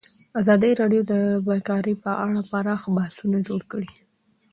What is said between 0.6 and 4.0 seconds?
راډیو د بیکاري په اړه پراخ بحثونه جوړ کړي.